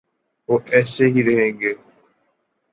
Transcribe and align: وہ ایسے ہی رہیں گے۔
وہ 0.49 0.57
ایسے 0.71 1.05
ہی 1.05 1.21
رہیں 1.23 1.51
گے۔ 1.59 1.73